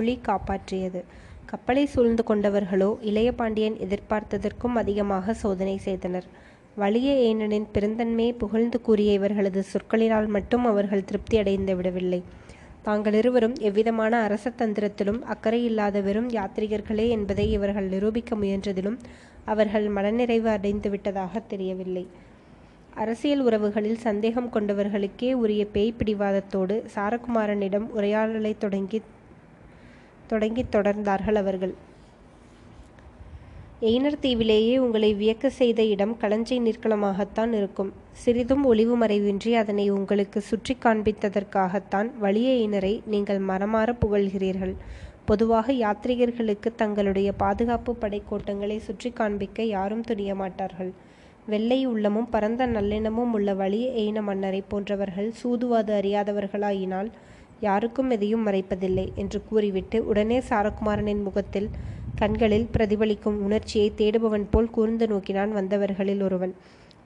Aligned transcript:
மறுமொழி 0.00 0.20
காப்பாற்றியது. 0.28 1.02
கப்பலை 1.46 1.86
சூழ்ந்து 1.86 2.22
கொண்டவர்களோ 2.22 2.98
இளைய 3.00 3.32
பாண்டியன் 3.32 3.74
எதிர்பார்த்ததற்கும் 3.74 4.74
அதிகமாக 4.74 5.32
சோதனை 5.32 5.76
செய்தனர். 5.76 6.24
வலியஏனனின் 6.78 7.66
பெருந்தன்மையை 7.74 8.32
புகழ்ந்து 8.32 8.80
கூறிய 8.80 9.12
இவர்களது 9.12 9.64
சொற்களினால் 9.72 10.26
மட்டும் 10.26 10.64
அவர்கள் 10.64 11.04
திருப்தி 11.04 11.38
அடைந்து 11.38 11.76
விடவில்லை. 11.76 12.22
தாங்கள் 12.82 13.12
இருவரும் 13.12 13.54
எவ்விதமான 13.60 14.22
அரச 14.22 14.52
தந்திரத்திலும் 14.58 15.22
அக்கறையில்லாத 15.22 16.02
வெறும் 16.02 16.30
யாத்ரீகர்களே 16.30 17.08
என்பதை 17.08 17.50
இவர்கள் 17.50 17.88
நிரூபிக்க 17.88 18.36
முயன்றதிலும் 18.36 18.98
அவர்கள் 19.44 19.88
மனநிறைவு 19.88 20.50
அடைந்துவிட்டதாகத் 20.50 21.46
தெரியவில்லை. 21.48 22.06
அரசியல் 22.94 23.40
உறவுகளில் 23.40 23.96
சந்தேகம் 23.96 24.52
கொண்டவர்களுக்கே 24.52 25.32
உரிய 25.32 25.66
பேய் 25.66 25.94
பிடிவாதத்தோடு 25.98 26.82
சாரகுமாரனிடம் 26.94 28.56
தொடங்கி 28.58 29.02
தொடங்கி 30.32 30.64
தொடர்ந்தார்கள் 30.74 31.40
அவர்கள். 31.42 31.74
எய்னர் 33.88 34.22
தீவிலேயே 34.22 34.72
உங்களை 34.84 35.10
வியக்க 35.20 35.50
செய்த 35.58 35.80
இடம் 35.92 36.14
களஞ்சை 36.22 36.56
நீர்க்களமாகத்தான் 36.64 37.52
இருக்கும். 37.58 37.92
சிறிதும் 38.22 38.64
ஒளிவு 38.70 38.96
மறைவின்றி 39.02 39.52
அதனை 39.60 39.86
உங்களுக்கு 39.90 40.40
சுற்றி 40.48 40.74
காண்பித்ததற்காகத்தான் 40.84 42.10
வலியஎய்னரை 42.24 42.94
நீங்கள் 43.14 43.40
மரமாற 43.50 43.94
புகழ்கிறீர்கள். 44.02 44.74
பொதுவாக 45.28 45.72
யாத்ரீகர்களுக்கு 45.82 46.68
தங்களுடைய 46.76 47.30
பாதுகாப்பு 47.42 47.92
படைக்கோட்டங்களை 48.02 48.76
சுற்றி 48.86 49.10
காண்பிக்க 49.18 49.62
யாரும் 49.76 50.06
துணிய 50.08 50.34
மாட்டார்கள் 50.34 50.90
வெள்ளை 51.52 51.78
உள்ளமும் 51.90 52.30
பரந்த 52.34 52.62
நல்லெண்ணமும் 52.66 53.32
உள்ள 53.36 53.50
வலிய 53.60 53.86
எய்ன 54.02 54.18
மன்னரை 54.22 54.62
போன்றவர்கள் 54.68 55.28
சூதுவாது 55.40 55.92
அறியாதவர்களாயினால் 56.00 57.10
யாருக்கும் 57.60 58.10
எதையும் 58.10 58.46
மறைப்பதில்லை 58.46 59.08
என்று 59.14 59.42
கூறிவிட்டு 59.48 60.06
உடனே 60.06 60.42
சாரகுமாரனின் 60.48 61.22
முகத்தில் 61.22 61.68
கண்களில் 62.14 62.68
பிரதிபலிக்கும் 62.72 63.42
உணர்ச்சியை 63.42 63.92
தேடுபவன் 63.96 64.46
போல் 64.50 64.70
கூர்ந்து 64.70 65.06
நோக்கினான் 65.06 65.52
வந்தவர்களில் 65.52 66.22
ஒருவன். 66.22 66.54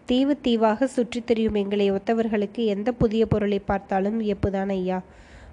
தீவு 0.05 0.41
தீவாக 0.41 0.87
சுற்றித் 0.87 1.27
திரியும் 1.27 1.55
எங்களை 1.55 1.93
ஒத்தவர்களுக்கு 1.93 2.65
எந்த 2.65 2.93
புதிய 2.93 3.27
பொருளை 3.27 3.59
பார்த்தாலும் 3.59 4.21
வியப்புதான் 4.21 4.69
ஐயா. 4.69 5.03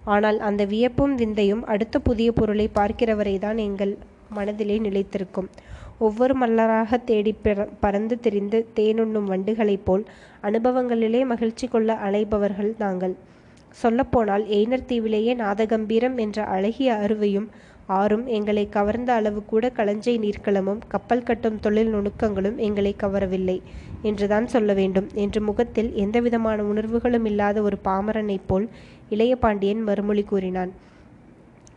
ஆனால் 0.03 0.39
அந்த 0.39 0.66
வியப்பும் 0.66 1.17
விந்தையும் 1.17 1.63
அடுத்த 1.63 1.99
புதிய 1.99 2.31
பொருளைப் 2.31 2.72
பார்க்கிறவரைதான் 2.75 3.57
எங்கள் 3.57 3.97
மனதிலே 4.29 4.79
நிலைத்திருக்கும். 4.79 5.47
ஒவ்வொரு 5.99 6.35
மல்லராக 6.39 7.03
தேடி 7.03 7.35
பறந்து 7.79 8.19
திரிந்து 8.19 8.67
தேனுண்ணும் 8.75 9.23
வண்டுகளைப் 9.23 9.85
போல் 9.85 10.05
அனுபவங்களிலே 10.44 11.25
மகிழ்ச்சி 11.25 11.67
கொள்ள 11.67 11.94
அலைபவர்கள் 11.94 12.73
நாங்கள். 12.79 13.16
சொல்லப்போனால் 13.72 14.47
எய்னர் 14.47 14.86
தீவிலேயே 14.88 15.36
நாதகம்பீரம் 15.36 16.17
என்ற 16.17 16.44
அழகிய 16.44 16.94
அருவையும் 16.94 17.47
ஆறும் 17.86 18.28
எங்களை 18.28 18.69
கவர்ந்த 18.69 19.13
அளவு 19.13 19.45
கூட 19.45 19.72
களஞ்சை 19.75 20.19
நீர்க்களமும் 20.19 20.78
கப்பல் 20.88 21.23
கட்டும் 21.23 21.59
தொழில் 21.59 21.94
நுணுக்கங்களும் 21.94 22.55
எங்களை 22.55 22.95
கவரவில்லை 23.03 23.61
என்றுதான் 24.02 24.47
சொல்ல 24.47 24.73
வேண்டும் 24.73 25.08
என்று 25.13 25.41
முகத்தில் 25.41 25.94
எந்தவிதமான 25.94 26.63
உணர்வுகளும் 26.63 27.25
இல்லாத 27.25 27.61
ஒரு 27.61 27.78
பாமரனைப் 27.83 28.47
போல் 28.47 28.69
இளைய 29.09 29.36
பாண்டியன் 29.36 29.81
மறுமொழி 29.81 30.23
கூறினான். 30.23 30.72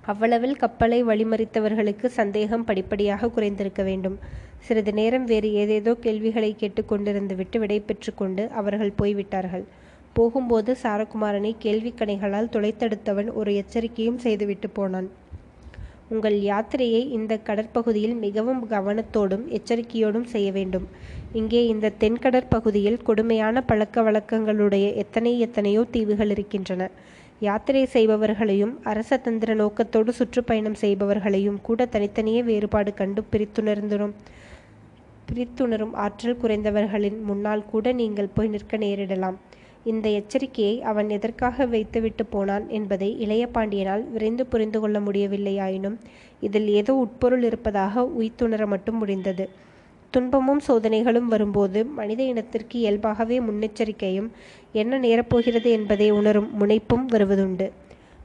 அவ்வளவில் 0.06 0.56
கப்பலை 0.56 1.04
வழிமறித்தவர்களுக்கு 1.04 2.06
சந்தேகம் 2.06 2.64
படிப்படியாக 2.64 3.26
குறைந்திருக்க 3.26 3.84
வேண்டும். 3.84 4.18
சிறிது 4.58 4.92
நேரம் 4.92 5.24
வேறு 5.24 5.52
ஏதேதோ 5.52 5.94
கேள்விகளைக் 5.94 6.56
கேட்டுக்கொண்டிருந்து 6.60 7.34
விட்டு 7.34 7.58
விடைபெற்றுக் 7.60 8.16
கொண்டு 8.16 8.48
அவர்கள் 8.48 8.92
போய்விட்டார்கள். 8.96 9.64
போகும்போது 10.16 10.70
சாரகுமாரனை 10.82 11.50
கேள்வி 11.64 11.90
கணைகளால் 12.00 12.50
துளைத்தெடுத்தவன் 12.54 13.30
ஒரு 13.40 13.50
எச்சரிக்கையும் 13.60 14.18
செய்துவிட்டுப் 14.24 14.74
போனான். 14.76 15.08
உங்கள் 16.12 16.36
யாத்திரையை 16.48 17.00
இந்த 17.16 17.34
கடற்பகுதியில் 17.46 18.14
மிகவும் 18.24 18.60
கவனத்தோடும் 18.72 19.44
எச்சரிக்கையோடும் 19.58 20.26
செய்ய 20.32 20.48
வேண்டும். 20.56 20.86
இங்கே 21.40 21.60
இந்த 21.72 21.92
தென்கடற்பகுதியில் 22.02 22.98
கொடுமையான 23.08 23.62
பழக்க 23.70 24.02
வழக்கங்களுடைய 24.08 24.86
எத்தனை 25.02 25.32
எத்தனையோ 25.46 25.82
தீவுகள் 25.96 26.32
இருக்கின்றன. 26.34 26.88
யாத்திரை 27.46 27.84
செய்பவர்களையும் 27.94 28.74
அரச 28.92 29.18
தந்திர 29.26 29.54
நோக்கத்தோடு 29.62 30.12
சுற்றுப்பயணம் 30.18 30.78
செய்பவர்களையும் 30.82 31.58
கூட 31.68 31.86
தனித்தனியே 31.94 32.42
வேறுபாடு 32.50 32.92
கண்டு 33.00 33.22
பிரித்துணரும் 35.30 35.94
ஆற்றல் 36.04 36.40
குறைந்தவர்களின் 36.42 37.18
முன்னால் 37.28 37.68
கூட 37.72 37.92
நீங்கள் 38.00 38.32
போய் 38.36 38.52
நிற்க 38.54 38.76
நேரிடலாம். 38.84 39.36
இந்த 39.84 40.08
எச்சரிக்கையை 40.08 40.80
அவன் 40.80 41.10
எதற்காக 41.10 41.66
வைத்துவிட்டுப் 41.66 42.30
போனான் 42.30 42.68
என்பதை 42.68 43.18
இளைய 43.18 43.46
பாண்டியனால் 43.46 44.04
விரைந்து 44.10 44.46
புரிந்து 44.46 44.80
கொள்ள 44.80 45.00
முடியவில்லையாயினும் 45.00 45.96
இதில் 46.40 46.68
ஏதோ 46.68 46.94
உட்பொருள் 46.94 47.42
இருப்பதாக 47.42 48.04
உய்த்துணர 48.06 48.66
மட்டும் 48.66 48.96
முடிந்தது. 48.96 49.48
துன்பமும் 50.10 50.60
சோதனைகளும் 50.68 51.28
வரும்போது 51.28 51.84
மனித 51.84 52.22
இனத்திற்கு 52.22 52.78
இயல்பாகவே 52.78 53.40
முன்னெச்சரிக்கையும் 53.40 54.28
என்ன 54.72 54.98
நேரப்போகிறது 54.98 55.70
என்பதை 55.70 56.10
உணரும் 56.10 56.50
முனைப்பும் 56.56 57.08
வருவதுண்டு. 57.08 57.70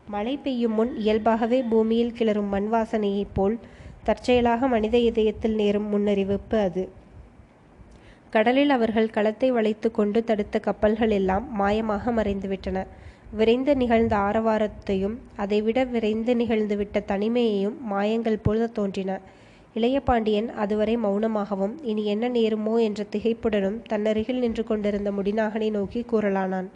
மழை 0.08 0.38
பெய்யும் 0.38 0.74
முன் 0.74 0.98
இயல்பாகவே 0.98 1.62
பூமியில் 1.62 2.16
கிளறும் 2.20 2.48
மண் 2.48 2.70
வாசனையைப் 2.74 3.34
போல் 3.34 3.58
தற்செயலாக 4.04 4.68
மனித 4.68 4.98
இதயத்தில் 4.98 5.56
நேரும் 5.56 5.90
முன்னறிவிப்பு 5.94 6.58
அது. 6.60 6.84
கடலில் 8.30 8.70
அவர்கள் 8.70 9.10
களத்தை 9.10 9.52
வளைத்துக் 9.52 9.94
கொண்டு 9.94 10.24
தடுத்த 10.24 10.60
கப்பல்கள் 10.60 11.10
எல்லாம் 11.10 11.48
மாயமாக 11.60 12.12
மறைந்துவிட்டன. 12.12 12.86
விரைந்து 13.32 13.76
நிகழ்ந்த 13.76 14.16
ஆரவாரத்தையும் 14.16 15.18
அதைவிட 15.36 15.84
விரைந்து 15.84 16.34
நிகழ்ந்துவிட்ட 16.36 17.06
தனிமையையும் 17.06 17.86
மாயங்கள் 17.86 18.40
போலத் 18.44 18.74
தோன்றின. 18.74 19.20
இளைய 19.74 20.00
பாண்டியன் 20.00 20.50
அதுவரை 20.50 20.98
மௌனமாகவும் 20.98 21.74
இனி 21.82 22.06
என்ன 22.06 22.30
நேருமோ 22.30 22.80
என்ற 22.80 23.06
திகைப்புடனும் 23.12 23.82
தன்னருகில் 23.90 24.40
நின்று 24.40 24.64
கொண்டிருந்த 24.64 25.12
முடிநாகனை 25.12 25.72
நோக்கி 25.72 26.06
கூறலானான். 26.12 26.68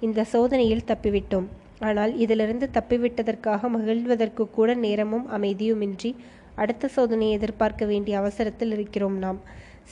இந்த 0.00 0.24
சோதனையில் 0.24 0.84
தப்பிவிட்டோம். 0.86 1.44
ஆனால் 1.78 2.16
இதிலிருந்து 2.16 2.70
தப்பிவிட்டதற்காக 2.72 3.68
மகிழ்வதற்குக் 3.68 4.50
கூட 4.50 4.74
நேரமும் 4.74 5.26
அமைதியுமின்றி 5.30 6.14
அடுத்த 6.54 6.88
சோதனையை 6.96 7.30
எதிர்பார்க்க 7.30 7.84
வேண்டிய 7.84 8.18
அவசரத்தில் 8.18 8.72
இருக்கிறோம் 8.72 9.18
நாம். 9.18 9.40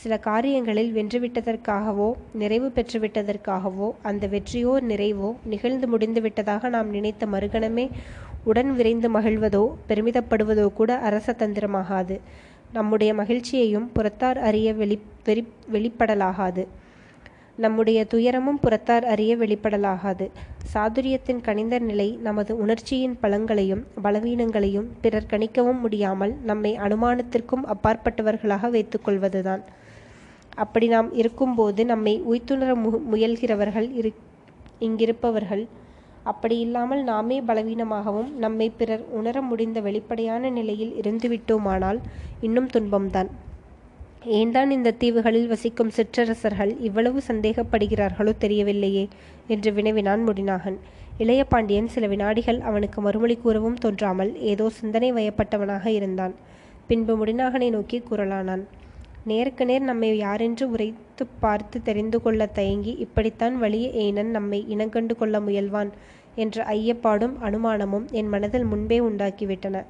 சில 0.00 0.18
காரியங்களில் 0.18 0.90
வென்றுவிட்டதற்காகவோ 0.92 2.08
நிறைவு 2.32 2.68
பெற்றுவிட்டதற்காகவோ 2.74 3.88
அந்த 4.02 4.24
வெற்றியோ 4.26 4.72
நிறைவோ 4.90 5.36
நிகழ்ந்து 5.44 5.86
முடிந்துவிட்டதாக 5.92 6.68
நாம் 6.68 6.90
நினைத்த 6.90 7.26
மறுகணமே 7.26 7.86
உடன் 8.44 8.72
விரைந்து 8.74 9.08
மகிழ்வதோ 9.10 9.62
பெருமிதப்படுவதோ 9.88 10.66
கூட 10.72 10.98
அரச 10.98 11.34
தந்திரமாகாது. 11.38 12.16
நம்முடைய 12.72 13.14
மகிழ்ச்சியையும் 13.14 13.88
புறத்தார் 13.92 14.38
அறிய 14.38 14.74
வெளி 14.74 14.98
வெறி 15.24 15.42
வெளிப்படலாகாது. 15.72 16.64
நம்முடைய 17.58 17.98
துயரமும் 18.04 18.60
புறத்தார் 18.60 19.04
அறிய 19.04 19.32
வெளிப்படலாகாது. 19.36 20.26
சாதுரியத்தின் 20.72 21.40
கனிந்த 21.40 21.78
நிலை 21.78 22.08
நமது 22.22 22.52
உணர்ச்சியின் 22.56 23.16
பலங்களையும் 23.22 23.82
பலவீனங்களையும் 24.04 24.88
பிறர் 25.00 25.30
கணிக்கவும் 25.30 25.80
முடியாமல் 25.80 26.34
நம்மை 26.42 26.72
அனுமானத்திற்கும் 26.78 27.66
அப்பாற்பட்டவர்களாக 27.74 28.70
வைத்துக்கொள்வதுதான் 28.70 29.64
அப்படி 30.62 30.86
நாம் 30.88 31.08
இருக்கும்போது 31.20 31.80
நம்மை 31.92 32.14
உய்த்துணர 32.30 32.70
முயல்கிறவர்கள் 33.12 33.88
இங்கிருப்பவர்கள். 34.86 35.64
அப்படி 36.30 36.56
இல்லாமல் 36.58 37.02
நாமே 37.10 37.36
பலவீனமாகவும் 37.48 38.30
நம்மை 38.44 38.66
பிறர் 38.78 39.04
உணர 39.18 39.42
முடிந்த 39.50 39.80
வெளிப்படையான 39.80 40.50
நிலையில் 40.50 40.94
இருந்துவிட்டோமானால் 41.02 41.98
இன்னும் 42.46 42.70
துன்பம்தான். 42.74 43.30
ஏன்தான் 44.38 44.70
இந்த 44.76 44.94
தீவுகளில் 45.02 45.50
வசிக்கும் 45.50 45.92
சிற்றரசர்கள் 45.96 46.72
இவ்வளவு 46.86 47.18
சந்தேகப்படுகிறார்களோ 47.28 48.32
தெரியவில்லையே 48.44 49.04
என்று 49.54 49.72
வினவினான் 49.72 50.24
முடிநாகன். 50.28 50.78
இளைய 51.22 51.42
பாண்டியன் 51.44 51.92
சில 51.94 52.06
வினாடிகள் 52.12 52.58
அவனுக்கு 52.70 53.00
மறுமொழி 53.00 53.36
கூறவும் 53.44 53.78
தோன்றாமல் 53.84 54.32
ஏதோ 54.52 54.66
சிந்தனை 54.78 55.10
வயப்பட்டவனாக 55.12 55.86
இருந்தான். 55.98 56.34
பின்பு 56.88 57.14
முடிநாகனை 57.20 57.68
நோக்கி 57.76 58.00
கூறலானான். 58.10 58.64
நேருக்கு 59.26 59.64
நேர் 59.64 59.82
நம்மை 59.82 60.16
யாரென்று 60.16 60.70
உரைத்துப் 60.70 61.32
பார்த்து 61.40 61.82
தெரிந்து 61.82 62.22
கொள்ளத் 62.22 62.54
தயங்கி 62.54 62.92
இப்படித்தான் 62.98 63.62
வலிய 63.62 63.88
ஏனன் 64.04 64.30
நம்மை 64.30 64.66
இனங்கண்டு 64.68 65.14
கொள்ள 65.16 65.40
முயல்வான் 65.40 65.90
என்ற 66.34 66.64
ஐயப்பாடும் 66.64 67.34
அனுமானமும் 67.42 68.10
என் 68.10 68.28
மனதில் 68.28 68.64
முன்பே 68.64 68.98
உண்டாக்கிவிட்டன 69.00 69.84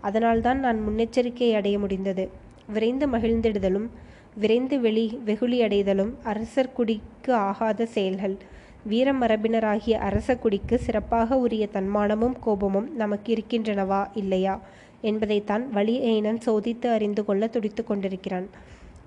அதனால்தான் 0.00 0.58
நான் 0.58 0.80
முன்னெச்சரிக்கை 0.88 1.52
அடைய 1.52 1.78
முடிந்தது. 1.78 2.24
விரைந்து 2.68 3.08
மகிழ்ந்திடுதலும் 3.08 3.88
விரைந்து 4.36 4.80
வெளி 4.80 5.20
வெகுளியடைதலும் 5.26 6.12
அரசர் 6.22 6.72
குடிக்கு 6.72 7.32
ஆகாத 7.32 7.86
செயல்கள். 7.86 8.36
வீர 8.84 9.12
மரபினராகிய 9.12 9.90
அரச 9.90 10.36
குடிக்கு 10.36 10.78
சிறப்பாக 10.78 11.38
உரிய 11.38 11.68
தன்மானமும் 11.72 12.38
கோபமும் 12.40 12.96
நமக்கு 12.96 13.34
இருக்கின்றனவா 13.34 14.06
இல்லையா 14.14 14.54
என்பதைத்தான் 15.00 15.70
வலிய 15.70 15.98
எய்னன் 16.12 16.40
சோதித்து 16.46 16.86
அறிந்து 16.86 17.24
கொள்ள 17.24 17.46
துடித்து 17.46 17.84
கொண்டிருக்கிறான். 17.84 18.46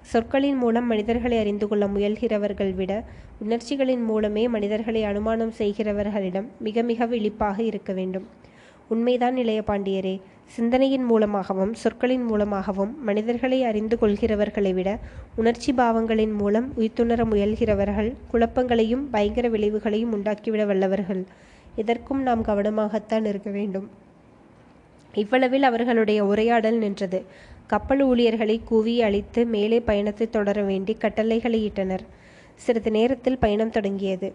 சொற்களின் 0.02 0.56
மூலம் 0.56 0.88
மனிதர்களை 0.88 1.38
அறிந்து 1.38 1.68
கொள்ள 1.68 1.88
முயல்கிறவர்கள் 1.88 2.74
விட 2.74 3.04
உணர்ச்சிகளின் 3.40 4.04
மூலமே 4.04 4.48
மனிதர்களை 4.48 5.04
அனுமானம் 5.04 5.54
செய்கிறவர்களிடம் 5.58 6.46
மிக 6.60 6.82
மிக 6.82 7.06
விழிப்பாக 7.06 7.64
இருக்க 7.64 7.94
வேண்டும். 7.94 8.28
உண்மைதான் 8.88 9.38
இளைய 9.38 9.64
பாண்டியரே. 9.68 10.22
சிந்தனையின் 10.46 11.04
மூலமாகவும் 11.04 11.74
சொற்களின் 11.74 12.24
மூலமாகவும் 12.24 13.04
மனிதர்களை 13.04 13.64
அறிந்து 13.64 13.98
கொள்கிறவர்களை 14.02 14.74
விட 14.74 15.00
உணர்ச்சி 15.36 15.74
பாவங்களின் 15.74 16.34
மூலம் 16.34 16.72
உயிர்த்துணர 16.76 17.24
முயல்கிறவர்கள் 17.24 18.14
குழப்பங்களையும் 18.32 19.10
பயங்கர 19.10 19.50
விளைவுகளையும் 19.50 20.14
உண்டாக்கிவிட 20.14 20.66
வல்லவர்கள். 20.66 21.26
இதற்கும் 21.76 22.22
நாம் 22.22 22.46
கவனமாகத்தான் 22.46 23.26
இருக்க 23.26 23.50
வேண்டும். 23.50 23.90
இவ்வளவில் 25.14 25.64
அவர்களுடைய 25.64 26.26
உரையாடல் 26.26 26.78
நின்றது. 26.78 27.24
கப்பல் 27.72 28.02
ஊழியர்களை 28.02 28.62
கூவி 28.66 29.02
அழித்து 29.02 29.46
மேலே 29.46 29.80
பயணத்தை 29.80 30.30
தொடர 30.30 30.62
வேண்டி 30.62 30.94
கட்டளைகளை 30.94 31.60
இட்டனர். 31.70 32.06
சிறிது 32.56 32.92
நேரத்தில் 32.92 33.38
பயணம் 33.38 33.70
தொடங்கியது. 33.70 34.30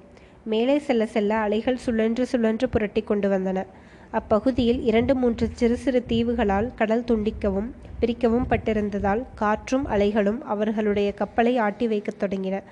மேலே 0.45 0.79
செல்ல 0.79 1.07
செல்ல 1.07 1.35
அலைகள் 1.35 1.77
சுழன்று 1.77 2.27
சுழன்று 2.27 2.69
புரட்டி 2.69 3.03
கொண்டு 3.03 3.29
வந்தன. 3.31 3.67
அப்பகுதியில் 4.11 4.81
இரண்டு 4.83 5.15
மூன்று 5.15 5.49
சிறு 5.53 5.77
சிறு 5.77 6.05
தீவுகளால் 6.09 6.71
கடல் 6.75 7.03
துண்டிக்கவும் 7.03 7.71
பிரிக்கவும் 8.01 8.49
பட்டிருந்ததால் 8.51 9.23
காற்றும் 9.35 9.87
அலைகளும் 9.87 10.41
அவர்களுடைய 10.43 11.13
கப்பலை 11.13 11.57
ஆட்டி 11.57 11.89
வைக்கத் 11.89 12.23
தொடங்கின. 12.23 12.63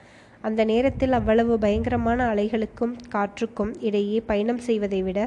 அந்த 0.49 0.61
நேரத்தில் 0.71 1.17
அவ்வளவு 1.19 1.55
பயங்கரமான 1.65 2.21
அலைகளுக்கும் 2.33 2.95
காற்றுக்கும் 3.15 3.73
இடையே 3.81 4.19
பயணம் 4.31 4.63
செய்வதை 4.69 5.01
விட 5.03 5.19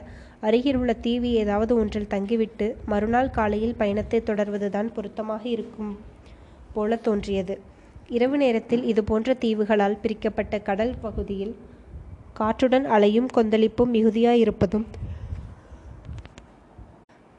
அருகில் 0.48 0.78
உள்ள 0.80 0.94
தீவு 1.06 1.30
ஏதாவது 1.42 1.74
ஒன்றில் 1.82 2.12
தங்கிவிட்டு 2.14 2.68
மறுநாள் 2.86 3.30
காலையில் 3.30 3.78
பயணத்தை 3.78 4.20
தொடர்வதுதான் 4.30 4.90
பொருத்தமாக 4.96 5.44
இருக்கும் 5.50 5.94
போல 6.74 6.96
தோன்றியது. 7.08 7.56
இரவு 8.08 8.38
நேரத்தில் 8.38 8.84
இது 8.84 9.02
போன்ற 9.04 9.36
தீவுகளால் 9.44 10.02
பிரிக்கப்பட்ட 10.02 10.56
கடல் 10.60 10.94
பகுதியில் 11.02 11.54
காற்றுடன் 12.34 12.86
அலையும் 12.96 13.30
கொந்தளிப்பும் 13.36 13.94
மிகுதியாயிருப்பதும் 13.96 14.86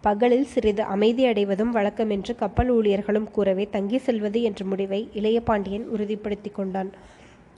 பகலில் 0.05 0.49
சிறிது 0.53 0.83
அமைதி 0.95 1.23
அடைவதும் 1.27 1.75
வழக்கமென்று 1.77 2.33
கப்பல் 2.37 2.71
ஊழியர்களும் 2.75 3.29
கூறவே 3.37 3.65
தங்கி 3.71 3.99
செல்வது 3.99 4.41
என்ற 4.43 4.65
முடிவை 4.65 5.01
இளைய 5.13 5.39
பாண்டியன் 5.41 5.87
உறுதிப்படுத்தி 5.95 6.51
கொண்டான். 6.53 6.91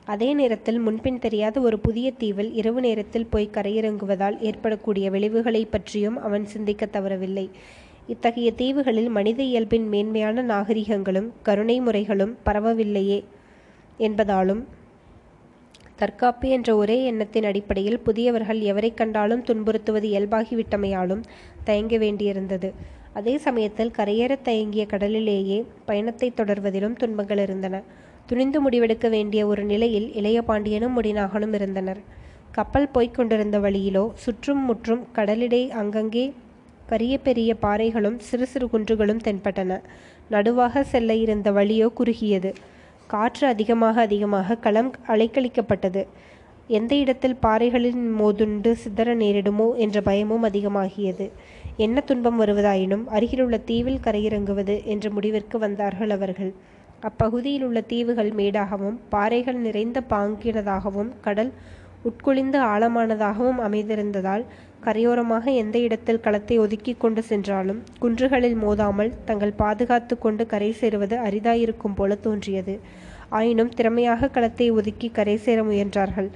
அதே 0.09 0.35
நேரத்தில் 0.35 0.79
முன்பின் 0.79 1.19
தெரியாத 1.19 1.61
ஒரு 1.61 1.79
புதிய 1.79 2.11
தீவில் 2.11 2.53
இரவு 2.53 2.81
நேரத்தில் 2.81 3.27
போய் 3.27 3.51
கரையிறங்குவதால் 3.53 4.37
ஏற்படக்கூடிய 4.41 5.11
விளைவுகளை 5.11 5.65
பற்றியும் 5.65 6.17
அவன் 6.23 6.47
சிந்திக்க 6.47 6.87
தவறவில்லை. 6.87 7.51
இத்தகைய 8.07 8.51
தீவுகளில் 8.53 9.09
மனித 9.09 9.43
இயல்பின் 9.43 9.89
மேன்மையான 9.89 10.43
நாகரிகங்களும் 10.43 11.29
கருணை 11.43 11.81
முறைகளும் 11.81 12.37
பரவவில்லையே 12.47 13.25
என்பதாலும் 13.99 14.63
தற்காப்பு 15.97 16.49
என்ற 16.49 16.77
ஒரே 16.77 17.05
எண்ணத்தின் 17.05 17.45
அடிப்படையில் 17.45 18.01
புதியவர்கள் 18.01 18.61
எவரை 18.61 18.95
கண்டாலும் 18.95 19.45
துன்புறுத்துவது 19.45 20.09
இயல்பாகிவிட்டமையாலும் 20.13 21.23
தயங்க 21.65 21.97
வேண்டியிருந்தது. 21.97 22.71
அதே 23.13 23.39
சமயத்தில் 23.39 23.97
கரையேறத் 23.99 24.45
தயங்கிய 24.45 24.87
கடலிலேயே 24.87 25.65
பயணத்தை 25.85 26.33
தொடர்வதிலும் 26.37 26.97
துன்பங்கள் 26.97 27.39
இருந்தன. 27.39 27.83
துணிந்து 28.31 28.59
முடிவெடுக்க 28.63 29.07
வேண்டிய 29.09 29.41
ஒரு 29.47 29.63
நிலையில் 29.65 30.09
இளைய 30.15 30.39
பாண்டியனும் 30.43 30.97
முடிநாகனும் 30.97 31.55
இருந்தனர் 31.55 32.01
கப்பல் 32.57 32.89
போய்க் 32.89 33.15
கொண்டிருந்த 33.15 33.57
வழியிலோ 33.59 34.05
சுற்றும் 34.25 34.63
முற்றும் 34.65 35.03
கடலிடை 35.13 35.63
அங்கங்கே 35.81 36.25
கரிய 36.87 37.15
பெரிய 37.19 37.51
பாறைகளும் 37.63 38.19
சிறு 38.19 38.47
சிறு 38.47 38.67
குன்றுகளும் 38.73 39.25
தென்பட்டன. 39.25 39.73
நடுவாக 40.31 40.83
செல்ல 40.83 41.15
இருந்த 41.15 41.49
வழியோ 41.51 41.89
குறுகியது. 41.99 42.51
காற்று 43.07 43.45
அதிகமாக 43.47 44.01
அதிகமாக 44.01 44.57
களம் 44.57 44.91
அலைக்கழிக்கப்பட்டது. 45.07 46.03
எந்த 46.69 46.95
இடத்தில் 46.95 47.37
பாறைகளின் 47.41 48.03
மோதுண்டு 48.21 48.73
சிதற 48.83 49.15
நேரிடுமோ 49.23 49.69
என்ற 49.85 50.01
பயமும் 50.01 50.45
அதிகமாகியது. 50.45 51.27
என்ன 51.77 52.01
துன்பம் 52.01 52.41
வருவதாயினும் 52.41 53.05
அருகிலுள்ள 53.17 53.59
தீவில் 53.71 54.03
கரையிறங்குவது 54.07 54.77
என்ற 54.85 55.11
முடிவிற்கு 55.11 55.59
வந்தார்கள் 55.59 56.11
அவர்கள். 56.11 56.53
அப்பகுதியில் 57.01 57.65
உள்ள 57.65 57.81
தீவுகள் 57.81 58.31
மேடாகவும் 58.31 58.97
பாறைகள் 59.11 59.57
நிறைந்த 59.57 59.99
பாங்கினதாகவும் 60.11 61.11
கடல் 61.21 61.53
உட்குளிந்து 62.05 62.59
ஆழமானதாகவும் 62.73 63.61
அமைந்திருந்ததால் 63.61 64.45
கரையோரமாக 64.85 65.45
எந்த 65.55 65.79
இடத்தில் 65.79 66.21
களத்தை 66.21 66.59
ஒதுக்கி 66.59 66.93
கொண்டு 66.95 67.23
சென்றாலும் 67.23 67.81
குன்றுகளில் 68.01 68.57
மோதாமல் 68.57 69.13
தங்கள் 69.25 69.53
பாதுகாத்து 69.53 70.19
கொண்டு 70.19 70.47
கரை 70.47 70.71
சேருவது 70.73 71.17
அரிதாயிருக்கும் 71.19 71.95
போல 71.95 72.15
தோன்றியது. 72.15 72.75
ஆயினும் 73.29 73.69
திறமையாக 73.69 74.29
களத்தை 74.29 74.71
ஒதுக்கி 74.71 75.11
கரை 75.11 75.37
சேர 75.37 75.63
முயன்றார்கள். 75.63 76.31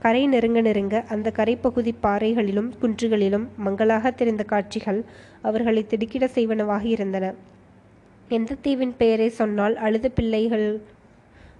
கரை 0.00 0.28
நெருங்க 0.28 0.60
நெருங்க 0.60 1.04
அந்த 1.08 1.30
கரைப்பகுதி 1.30 1.94
பாறைகளிலும் 2.02 2.72
குன்றுகளிலும் 2.82 3.46
மங்களாக 3.56 4.10
தெரிந்த 4.10 4.42
காட்சிகள் 4.44 5.04
அவர்களை 5.42 5.86
திடுக்கிட 5.86 6.26
செய்வனவாக 6.34 6.84
இருந்தன. 6.84 7.34
எந்த 8.28 8.54
தீவின் 8.62 8.94
பெயரை 8.98 9.28
சொன்னால் 9.28 9.76
அழுத 9.76 10.08
பிள்ளைகள் 10.08 10.80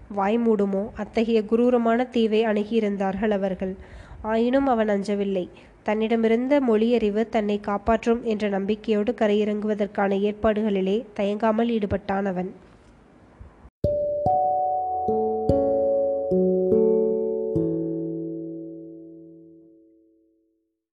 வாய் 0.08 0.38
மூடுமோ? 0.38 0.88
அத்தகைய 0.94 1.42
குரூரமான 1.42 2.04
தீவை 2.04 2.44
அணுகியிருந்தார்கள் 2.44 3.30
அவர்கள். 3.30 3.76
ஆயினும் 4.22 4.66
அவன் 4.66 4.88
அஞ்சவில்லை. 4.88 5.48
தன்னிடமிருந்த 5.84 6.60
மொழியறிவு 6.68 7.28
தன்னை 7.28 7.60
காப்பாற்றும் 7.60 8.24
என்ற 8.24 8.48
நம்பிக்கையோடு 8.48 9.12
கரையிறங்குவதற்கான 9.12 10.18
ஏற்பாடுகளிலே 10.20 11.04
தயங்காமல் 11.14 11.68
ஈடுபட்டான் 11.68 12.24
அவன். 12.24 12.54